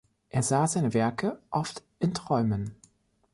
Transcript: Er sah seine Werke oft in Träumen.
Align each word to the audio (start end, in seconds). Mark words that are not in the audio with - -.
Er 0.29 0.41
sah 0.41 0.65
seine 0.65 0.95
Werke 0.95 1.39
oft 1.51 1.83
in 1.99 2.15
Träumen. 2.15 2.75